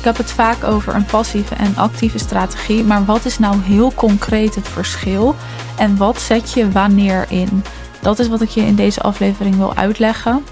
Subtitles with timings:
[0.00, 3.92] Ik heb het vaak over een passieve en actieve strategie, maar wat is nou heel
[3.94, 5.34] concreet het verschil
[5.78, 7.62] en wat zet je wanneer in?
[8.02, 10.44] Dat is wat ik je in deze aflevering wil uitleggen.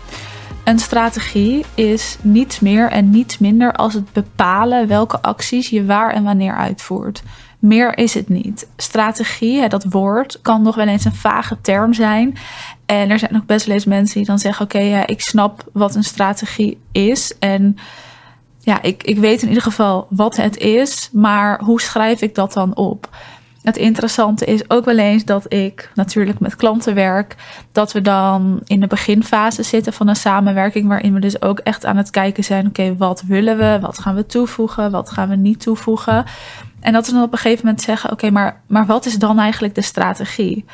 [0.65, 6.13] Een strategie is niets meer en niets minder als het bepalen welke acties je waar
[6.13, 7.23] en wanneer uitvoert.
[7.59, 8.69] Meer is het niet.
[8.77, 12.37] Strategie, dat woord, kan nog wel eens een vage term zijn.
[12.87, 15.65] En er zijn ook best wel eens mensen die dan zeggen: Oké, ja, ik snap
[15.73, 17.39] wat een strategie is.
[17.39, 17.77] En
[18.69, 22.53] ja, ik, ik weet in ieder geval wat het is, maar hoe schrijf ik dat
[22.53, 23.09] dan op?
[23.63, 27.37] Het interessante is ook wel eens dat ik natuurlijk met klanten werk,
[27.73, 31.85] dat we dan in de beginfase zitten van een samenwerking, waarin we dus ook echt
[31.85, 33.79] aan het kijken zijn: oké, wat willen we?
[33.81, 34.91] Wat gaan we toevoegen?
[34.91, 36.25] Wat gaan we niet toevoegen?
[36.81, 39.39] En dat we dan op een gegeven moment zeggen: oké, maar, maar wat is dan
[39.39, 40.65] eigenlijk de strategie?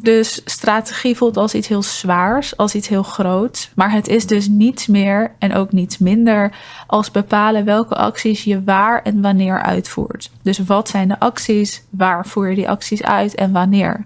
[0.00, 3.70] Dus strategie voelt als iets heel zwaars, als iets heel groots.
[3.74, 6.52] Maar het is dus niets meer en ook niets minder
[6.86, 10.30] als bepalen welke acties je waar en wanneer uitvoert.
[10.42, 14.04] Dus wat zijn de acties, waar voer je die acties uit en wanneer.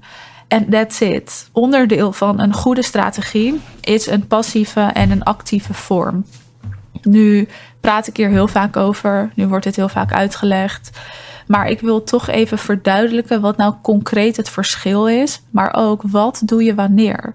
[0.49, 1.49] En that's it.
[1.53, 6.25] Onderdeel van een goede strategie is een passieve en een actieve vorm.
[7.03, 7.49] Nu
[7.81, 10.91] praat ik hier heel vaak over, nu wordt het heel vaak uitgelegd.
[11.47, 16.43] Maar ik wil toch even verduidelijken wat nou concreet het verschil is, maar ook wat
[16.45, 17.35] doe je wanneer.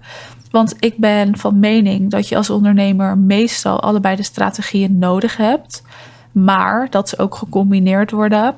[0.50, 5.82] Want ik ben van mening dat je als ondernemer meestal allebei de strategieën nodig hebt,
[6.32, 8.56] maar dat ze ook gecombineerd worden.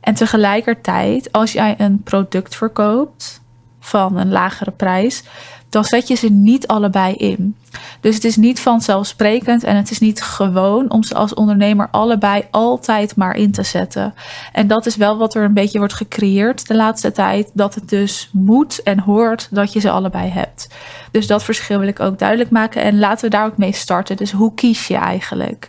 [0.00, 3.40] En tegelijkertijd, als jij een product verkoopt
[3.80, 5.22] van een lagere prijs,
[5.70, 7.56] dan zet je ze niet allebei in.
[8.00, 12.44] Dus het is niet vanzelfsprekend en het is niet gewoon om ze als ondernemer allebei
[12.50, 14.14] altijd maar in te zetten.
[14.52, 17.88] En dat is wel wat er een beetje wordt gecreëerd de laatste tijd: dat het
[17.88, 20.68] dus moet en hoort dat je ze allebei hebt.
[21.10, 24.16] Dus dat verschil wil ik ook duidelijk maken en laten we daar ook mee starten.
[24.16, 25.68] Dus hoe kies je eigenlijk?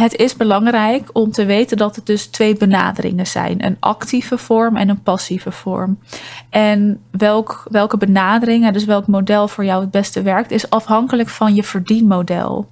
[0.00, 4.76] Het is belangrijk om te weten dat het dus twee benaderingen zijn: een actieve vorm
[4.76, 5.98] en een passieve vorm.
[6.50, 11.54] En welk, welke benadering, dus welk model voor jou het beste werkt, is afhankelijk van
[11.54, 12.68] je verdienmodel.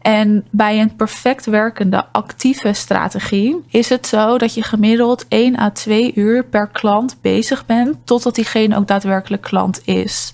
[0.00, 5.70] En bij een perfect werkende actieve strategie is het zo dat je gemiddeld 1 à
[5.70, 10.32] 2 uur per klant bezig bent totdat diegene ook daadwerkelijk klant is.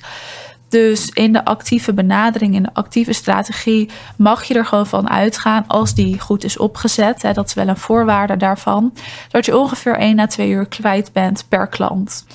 [0.68, 5.64] Dus in de actieve benadering, in de actieve strategie, mag je er gewoon van uitgaan
[5.66, 7.22] als die goed is opgezet.
[7.22, 8.92] Hè, dat is wel een voorwaarde daarvan.
[9.28, 12.26] Dat je ongeveer 1 à 2 uur kwijt bent per klant.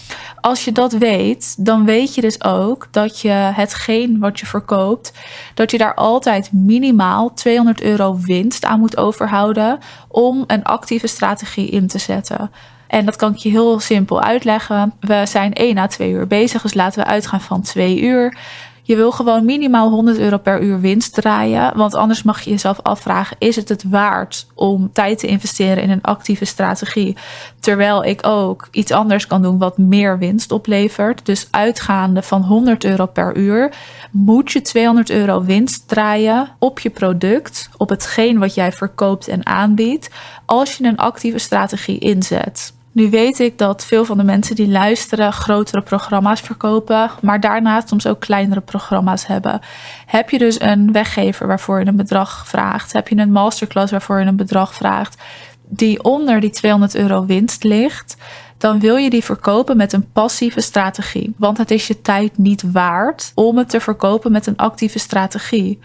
[0.41, 5.13] Als je dat weet, dan weet je dus ook dat je hetgeen wat je verkoopt,
[5.53, 11.69] dat je daar altijd minimaal 200 euro winst aan moet overhouden om een actieve strategie
[11.69, 12.51] in te zetten.
[12.91, 14.93] En dat kan ik je heel simpel uitleggen.
[14.99, 18.37] We zijn 1 à 2 uur bezig, dus laten we uitgaan van 2 uur.
[18.81, 21.77] Je wil gewoon minimaal 100 euro per uur winst draaien.
[21.77, 25.89] Want anders mag je jezelf afvragen: is het het waard om tijd te investeren in
[25.89, 27.17] een actieve strategie?
[27.59, 31.25] Terwijl ik ook iets anders kan doen wat meer winst oplevert.
[31.25, 33.73] Dus uitgaande van 100 euro per uur
[34.11, 39.45] moet je 200 euro winst draaien op je product, op hetgeen wat jij verkoopt en
[39.45, 40.09] aanbiedt,
[40.45, 42.73] als je een actieve strategie inzet.
[42.91, 47.87] Nu weet ik dat veel van de mensen die luisteren grotere programma's verkopen, maar daarnaast
[47.87, 49.59] soms ook kleinere programma's hebben.
[50.05, 52.93] Heb je dus een weggever waarvoor je een bedrag vraagt?
[52.93, 55.21] Heb je een masterclass waarvoor je een bedrag vraagt?
[55.67, 58.17] Die onder die 200 euro winst ligt,
[58.57, 61.33] dan wil je die verkopen met een passieve strategie.
[61.37, 65.79] Want het is je tijd niet waard om het te verkopen met een actieve strategie.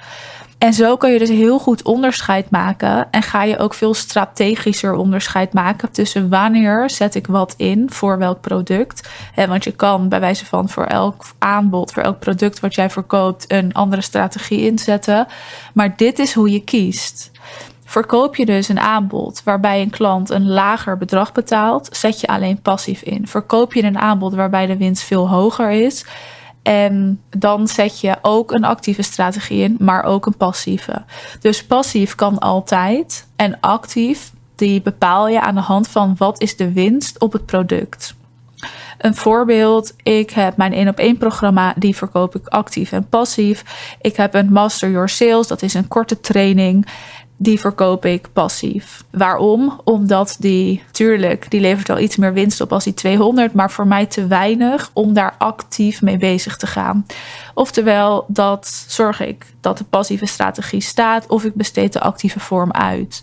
[0.59, 4.95] En zo kun je dus heel goed onderscheid maken en ga je ook veel strategischer
[4.95, 9.09] onderscheid maken tussen wanneer zet ik wat in voor welk product.
[9.35, 13.53] Want je kan bij wijze van voor elk aanbod, voor elk product wat jij verkoopt,
[13.53, 15.27] een andere strategie inzetten.
[15.75, 17.31] Maar dit is hoe je kiest.
[17.85, 22.61] Verkoop je dus een aanbod waarbij een klant een lager bedrag betaalt, zet je alleen
[22.61, 23.27] passief in.
[23.27, 26.05] Verkoop je een aanbod waarbij de winst veel hoger is,
[26.67, 31.05] en dan zet je ook een actieve strategie in, maar ook een passieve.
[31.41, 36.57] Dus passief kan altijd en actief, die bepaal je aan de hand van wat is
[36.57, 38.15] de winst op het product.
[38.99, 43.65] Een voorbeeld, ik heb mijn 1 op 1 programma, die verkoop ik actief en passief.
[44.01, 46.87] Ik heb een Master Your Sales, dat is een korte training
[47.37, 49.05] die verkoop ik passief.
[49.11, 49.81] Waarom?
[49.85, 53.87] Omdat die, tuurlijk, die levert wel iets meer winst op als die 200, maar voor
[53.87, 57.07] mij te weinig om daar actief mee bezig te gaan.
[57.55, 62.73] Oftewel, dat zorg ik dat de passieve strategie staat of ik besteed de actieve vorm
[62.73, 63.23] uit.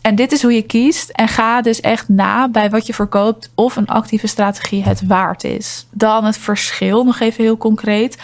[0.00, 1.10] En dit is hoe je kiest.
[1.10, 5.44] En ga dus echt na bij wat je verkoopt of een actieve strategie het waard
[5.44, 5.86] is.
[5.90, 8.18] Dan het verschil, nog even heel concreet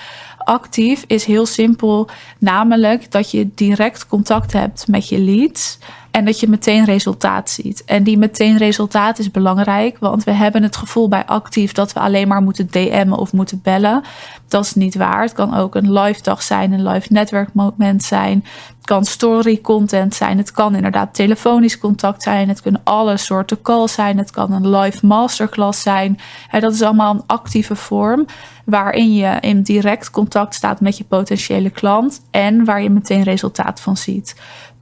[0.46, 2.08] actief is heel simpel,
[2.38, 5.78] namelijk dat je direct contact hebt met je leads.
[6.16, 7.84] En dat je meteen resultaat ziet.
[7.84, 12.00] En die meteen resultaat is belangrijk, want we hebben het gevoel bij actief dat we
[12.00, 14.02] alleen maar moeten DM'en of moeten bellen.
[14.48, 15.22] Dat is niet waar.
[15.22, 18.44] Het kan ook een live dag zijn, een live netwerkmoment zijn.
[18.76, 20.38] Het kan story content zijn.
[20.38, 22.48] Het kan inderdaad telefonisch contact zijn.
[22.48, 24.19] Het kunnen alle soorten calls zijn.
[24.19, 26.19] Het kan een live masterclass zijn.
[26.50, 28.26] dat is allemaal een actieve vorm
[28.64, 33.80] waarin je in direct contact staat met je potentiële klant en waar je meteen resultaat
[33.80, 34.34] van ziet.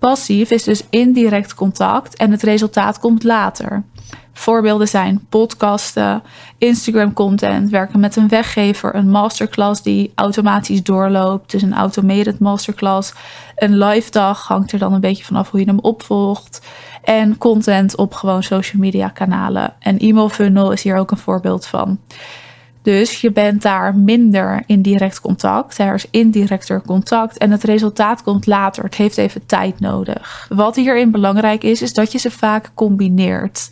[0.05, 3.83] Passief is dus indirect contact en het resultaat komt later.
[4.33, 6.23] Voorbeelden zijn podcasten,
[6.59, 13.13] Instagram content, werken met een weggever, een masterclass die automatisch doorloopt, dus een automated masterclass.
[13.57, 16.67] Een live dag hangt er dan een beetje vanaf hoe je hem opvolgt.
[17.03, 19.75] En content op gewoon social media kanalen.
[19.79, 21.99] En e-mail funnel is hier ook een voorbeeld van.
[22.85, 25.79] Dus je bent daar minder in direct contact.
[25.79, 28.85] Er is indirecter contact en het resultaat komt later.
[28.85, 30.47] Het heeft even tijd nodig.
[30.49, 33.71] Wat hierin belangrijk is, is dat je ze vaak combineert.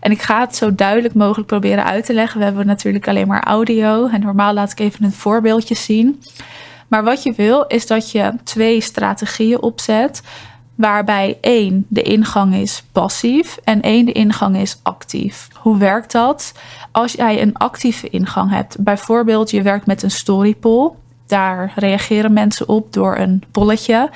[0.00, 2.38] En ik ga het zo duidelijk mogelijk proberen uit te leggen.
[2.38, 6.22] We hebben natuurlijk alleen maar audio en normaal laat ik even een voorbeeldje zien.
[6.88, 10.22] Maar wat je wil is dat je twee strategieën opzet
[10.80, 15.48] waarbij één de ingang is passief en één de ingang is actief.
[15.54, 16.52] Hoe werkt dat?
[16.92, 20.90] Als jij een actieve ingang hebt, bijvoorbeeld je werkt met een story poll,
[21.26, 24.10] daar reageren mensen op door een polletje.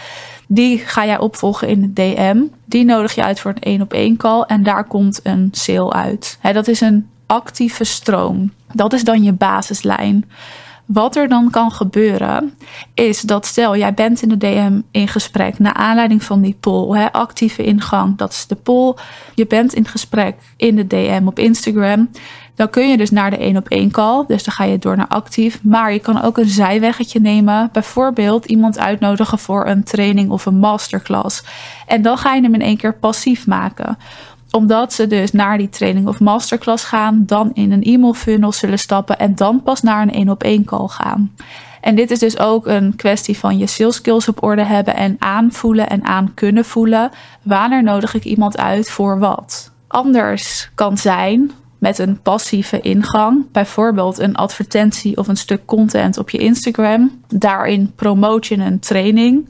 [0.47, 2.43] Die ga jij opvolgen in de DM.
[2.65, 5.93] Die nodig je uit voor een één op één call en daar komt een sale
[5.93, 6.39] uit.
[6.43, 8.53] dat is een actieve stroom.
[8.73, 10.31] Dat is dan je basislijn.
[10.87, 12.55] Wat er dan kan gebeuren,
[12.95, 16.99] is dat stel jij bent in de DM in gesprek naar aanleiding van die poll,
[16.99, 18.95] hè, actieve ingang, dat is de poll.
[19.35, 22.09] Je bent in gesprek in de DM op Instagram.
[22.55, 24.25] Dan kun je dus naar de één op één call.
[24.27, 25.63] Dus dan ga je door naar actief.
[25.63, 27.69] Maar je kan ook een zijweggetje nemen.
[27.73, 31.45] Bijvoorbeeld iemand uitnodigen voor een training of een masterclass.
[31.87, 33.99] En dan ga je hem in één keer passief maken
[34.55, 38.79] omdat ze dus naar die training of masterclass gaan, dan in een e-mail funnel zullen
[38.79, 41.35] stappen en dan pas naar een één op één call gaan.
[41.81, 45.17] En dit is dus ook een kwestie van je sales skills op orde hebben en
[45.19, 47.11] aanvoelen en aan kunnen voelen.
[47.43, 49.73] Wanneer nodig ik iemand uit voor wat?
[49.89, 56.31] Anders kan zijn met een passieve ingang, bijvoorbeeld een advertentie of een stuk content op
[56.31, 57.21] je Instagram.
[57.29, 59.49] Daarin promoot je een training.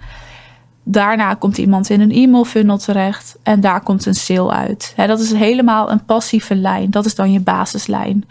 [0.84, 4.92] Daarna komt iemand in een e-mail funnel terecht en daar komt een sale uit.
[4.96, 6.90] dat is helemaal een passieve lijn.
[6.90, 8.24] Dat is dan je basislijn.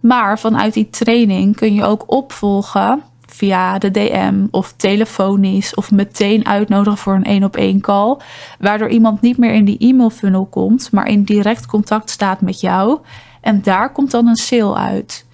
[0.00, 6.46] Maar vanuit die training kun je ook opvolgen via de DM of telefonisch of meteen
[6.46, 8.16] uitnodigen voor een één op één call,
[8.58, 12.60] waardoor iemand niet meer in die e-mail funnel komt, maar in direct contact staat met
[12.60, 12.98] jou
[13.40, 15.26] en daar komt dan een sale uit.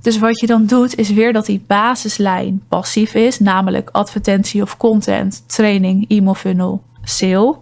[0.00, 4.76] Dus wat je dan doet, is weer dat die basislijn passief is, namelijk advertentie of
[4.76, 7.56] content, training, e-mail funnel, sale.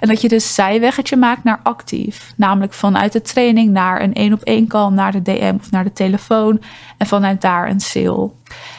[0.00, 2.32] En dat je dus zijweggetje maakt naar actief.
[2.36, 5.84] Namelijk vanuit de training naar een één op één call, naar de DM of naar
[5.84, 6.62] de telefoon.
[6.96, 8.30] En vanuit daar een sale.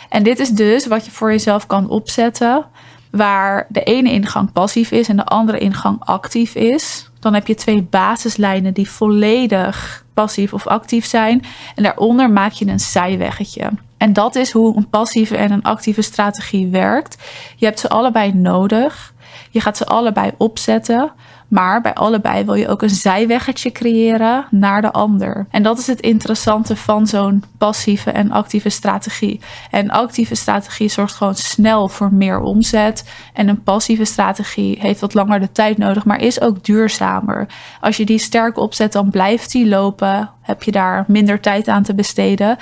[0.09, 2.65] En dit is dus wat je voor jezelf kan opzetten.
[3.13, 7.09] Waar de ene ingang passief is en de andere ingang actief is.
[7.19, 11.43] Dan heb je twee basislijnen die volledig passief of actief zijn.
[11.75, 13.69] En daaronder maak je een zijweggetje.
[13.97, 17.23] En dat is hoe een passieve en een actieve strategie werkt.
[17.55, 19.12] Je hebt ze allebei nodig.
[19.49, 21.11] Je gaat ze allebei opzetten.
[21.53, 25.47] Maar bij allebei wil je ook een zijweggetje creëren naar de ander.
[25.49, 29.39] En dat is het interessante van zo'n passieve en actieve strategie.
[29.71, 33.09] En actieve strategie zorgt gewoon snel voor meer omzet.
[33.33, 37.47] En een passieve strategie heeft wat langer de tijd nodig, maar is ook duurzamer.
[37.81, 40.29] Als je die sterk opzet, dan blijft die lopen.
[40.41, 42.57] Heb je daar minder tijd aan te besteden.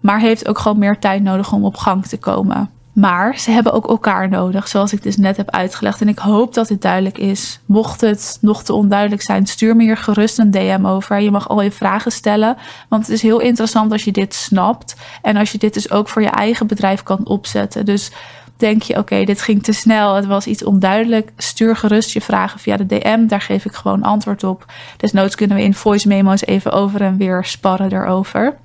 [0.00, 2.70] Maar heeft ook gewoon meer tijd nodig om op gang te komen.
[2.96, 6.00] Maar ze hebben ook elkaar nodig, zoals ik dus net heb uitgelegd.
[6.00, 7.60] En ik hoop dat dit duidelijk is.
[7.66, 11.20] Mocht het nog te onduidelijk zijn, stuur me hier gerust een DM over.
[11.20, 12.56] Je mag al je vragen stellen,
[12.88, 14.96] want het is heel interessant als je dit snapt.
[15.22, 17.84] En als je dit dus ook voor je eigen bedrijf kan opzetten.
[17.84, 18.10] Dus
[18.56, 21.32] denk je, oké, dit ging te snel, het was iets onduidelijk.
[21.36, 24.64] Stuur gerust je vragen via de DM, daar geef ik gewoon antwoord op.
[24.96, 28.56] Desnoods kunnen we in voice memo's even over en weer sparren erover.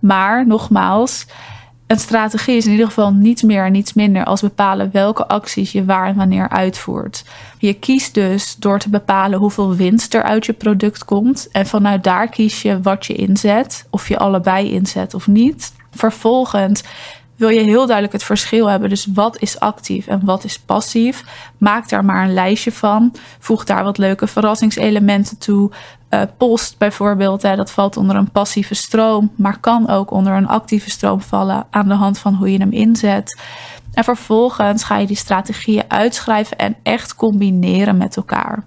[0.00, 1.26] Maar nogmaals,
[1.92, 5.72] een strategie is in ieder geval niets meer en niets minder als bepalen welke acties
[5.72, 7.24] je waar en wanneer uitvoert.
[7.58, 11.48] Je kiest dus door te bepalen hoeveel winst er uit je product komt.
[11.50, 15.72] En vanuit daar kies je wat je inzet, of je allebei inzet of niet.
[15.90, 16.82] Vervolgens
[17.42, 18.88] wil je heel duidelijk het verschil hebben.
[18.88, 21.24] Dus wat is actief en wat is passief?
[21.58, 23.14] Maak daar maar een lijstje van.
[23.38, 25.70] Voeg daar wat leuke verrassingselementen toe.
[26.10, 30.48] Uh, post bijvoorbeeld, hè, dat valt onder een passieve stroom, maar kan ook onder een
[30.48, 33.40] actieve stroom vallen aan de hand van hoe je hem inzet.
[33.92, 38.64] En vervolgens ga je die strategieën uitschrijven en echt combineren met elkaar.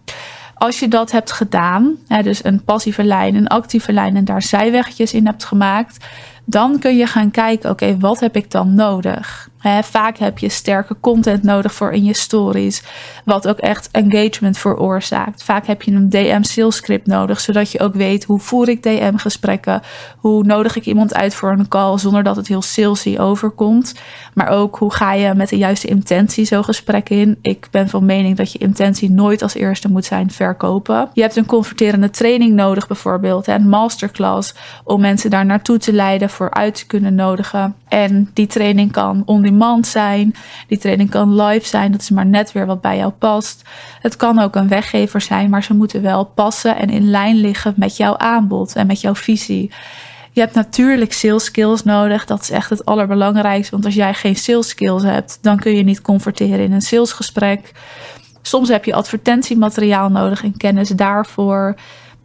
[0.56, 4.42] Als je dat hebt gedaan, hè, dus een passieve lijn, een actieve lijn en daar
[4.42, 6.06] zijweggetjes in hebt gemaakt,
[6.46, 9.50] dan kun je gaan kijken, oké, wat heb ik dan nodig?
[9.84, 12.84] Vaak heb je sterke content nodig voor in je stories,
[13.26, 15.44] wat ook echt engagement veroorzaakt.
[15.44, 18.84] Vaak heb je een DM sales script nodig, zodat je ook weet hoe voer ik
[18.84, 19.82] DM gesprekken,
[20.18, 23.96] hoe nodig ik iemand uit voor een call zonder dat het heel salesy overkomt.
[24.34, 27.38] Maar ook hoe ga je met de juiste intentie zo'n gesprek in.
[27.42, 31.10] Ik ben van mening dat je intentie nooit als eerste moet zijn verkopen.
[31.14, 34.54] Je hebt een converterende training nodig bijvoorbeeld, een masterclass,
[34.84, 37.76] om mensen daar naartoe te leiden voor uit te kunnen nodigen.
[37.88, 40.36] En die training kan on demand zijn.
[40.68, 41.92] Die training kan live zijn.
[41.92, 43.62] Dat is maar net weer wat bij jou past.
[44.02, 47.74] Het kan ook een weggever zijn, maar ze moeten wel passen en in lijn liggen
[47.78, 49.72] met jouw aanbod en met jouw visie.
[50.32, 52.26] Je hebt natuurlijk sales skills nodig.
[52.26, 53.72] Dat is echt het allerbelangrijkste.
[53.72, 57.72] Want als jij geen sales skills hebt, dan kun je niet converteren in een salesgesprek.
[58.42, 61.76] Soms heb je advertentiemateriaal nodig en kennis daarvoor.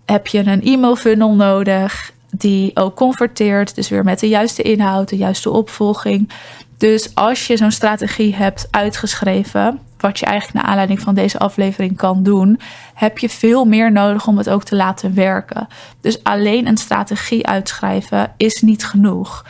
[0.04, 3.74] Heb je een e-mail funnel nodig die ook converteert.
[3.74, 6.30] Dus weer met de juiste inhoud, de juiste opvolging.
[6.76, 11.96] Dus als je zo'n strategie hebt uitgeschreven, wat je eigenlijk naar aanleiding van deze aflevering
[11.96, 12.60] kan doen,
[12.94, 15.68] heb je veel meer nodig om het ook te laten werken.
[16.00, 19.44] Dus alleen een strategie uitschrijven is niet genoeg.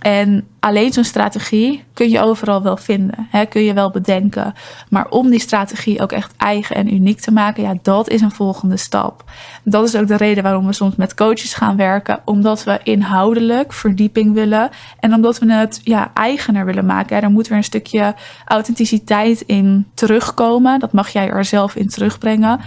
[0.00, 4.54] En alleen zo'n strategie kun je overal wel vinden, hè, kun je wel bedenken.
[4.88, 8.30] Maar om die strategie ook echt eigen en uniek te maken, ja, dat is een
[8.30, 9.24] volgende stap.
[9.64, 13.72] Dat is ook de reden waarom we soms met coaches gaan werken, omdat we inhoudelijk
[13.72, 17.22] verdieping willen en omdat we het ja, eigener willen maken.
[17.22, 18.14] Er moet weer een stukje
[18.44, 20.78] authenticiteit in terugkomen.
[20.78, 22.60] Dat mag jij er zelf in terugbrengen.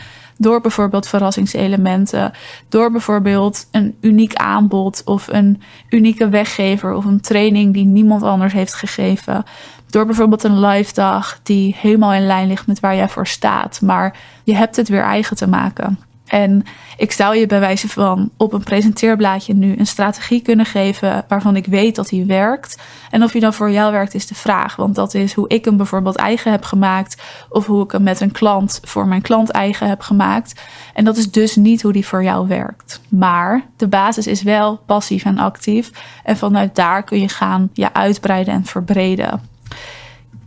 [0.43, 2.31] Door bijvoorbeeld verrassingselementen.
[2.69, 8.53] Door bijvoorbeeld een uniek aanbod of een unieke weggever of een training die niemand anders
[8.53, 9.43] heeft gegeven.
[9.89, 13.81] Door bijvoorbeeld een live dag die helemaal in lijn ligt met waar jij voor staat.
[13.81, 15.99] Maar je hebt het weer eigen te maken.
[16.33, 16.63] En
[16.97, 21.55] ik zou je bij wijze van op een presenteerblaadje nu een strategie kunnen geven waarvan
[21.55, 22.81] ik weet dat die werkt.
[23.09, 24.75] En of die dan voor jou werkt is de vraag.
[24.75, 27.21] Want dat is hoe ik hem bijvoorbeeld eigen heb gemaakt.
[27.49, 30.61] Of hoe ik hem met een klant voor mijn klant eigen heb gemaakt.
[30.93, 33.01] En dat is dus niet hoe die voor jou werkt.
[33.09, 35.91] Maar de basis is wel passief en actief.
[36.23, 39.41] En vanuit daar kun je gaan je uitbreiden en verbreden.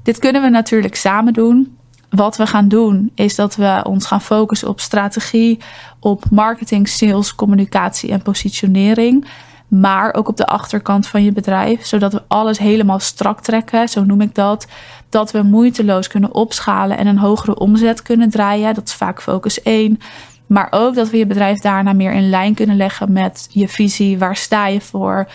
[0.03, 1.77] Dit kunnen we natuurlijk samen doen
[2.17, 5.59] wat we gaan doen is dat we ons gaan focussen op strategie,
[6.01, 9.27] op marketing, sales, communicatie en positionering.
[9.69, 14.05] Maar ook op de achterkant van je bedrijf, zodat we alles helemaal strak trekken, zo
[14.05, 14.67] noem ik dat.
[15.09, 18.75] Dat we moeiteloos kunnen opschalen en een hogere omzet kunnen draaien.
[18.75, 19.99] Dat is vaak focus 1.
[20.47, 24.19] Maar ook dat we je bedrijf daarna meer in lijn kunnen leggen met je visie.
[24.19, 25.29] Waar sta je voor?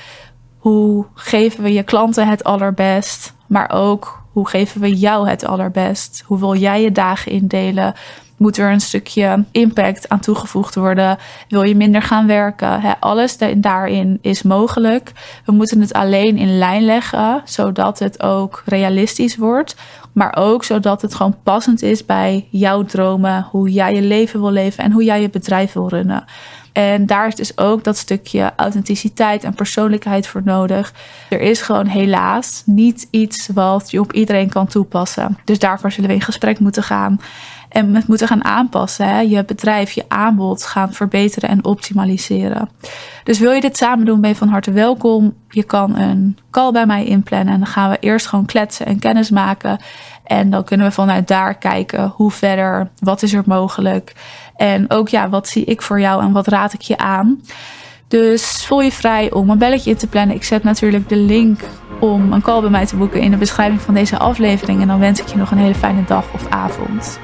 [0.57, 3.33] Hoe geven we je klanten het allerbest?
[3.47, 6.23] Maar ook hoe geven we jou het allerbest?
[6.25, 7.93] Hoe wil jij je dagen indelen?
[8.37, 11.17] Moet er een stukje impact aan toegevoegd worden?
[11.49, 12.97] Wil je minder gaan werken?
[12.99, 15.11] alles daarin is mogelijk.
[15.45, 19.75] We moeten het alleen in lijn leggen, zodat het ook realistisch wordt.
[20.13, 24.51] Maar ook zodat het gewoon passend is bij jouw dromen, hoe jij je leven wil
[24.51, 26.25] leven en hoe jij je bedrijf wil runnen.
[26.71, 30.93] En daar is dus ook dat stukje authenticiteit en persoonlijkheid voor nodig.
[31.29, 35.37] Er is gewoon helaas niet iets wat je op iedereen kan toepassen.
[35.45, 37.19] Dus daarvoor zullen we in gesprek moeten gaan.
[37.69, 39.07] En het moeten gaan aanpassen.
[39.07, 39.19] Hè?
[39.19, 42.69] Je bedrijf, je aanbod gaan verbeteren en optimaliseren.
[43.23, 45.33] Dus wil je dit samen doen, ben je van harte welkom.
[45.49, 47.53] Je kan een call bij mij inplannen.
[47.53, 49.79] En dan gaan we eerst gewoon kletsen en kennis maken.
[50.31, 54.13] En dan kunnen we vanuit daar kijken hoe verder, wat is er mogelijk.
[54.55, 57.41] En ook ja, wat zie ik voor jou en wat raad ik je aan.
[58.07, 60.35] Dus voel je vrij om een belletje in te plannen.
[60.35, 61.59] Ik zet natuurlijk de link
[61.99, 64.81] om een call bij mij te boeken in de beschrijving van deze aflevering.
[64.81, 67.19] En dan wens ik je nog een hele fijne dag of avond.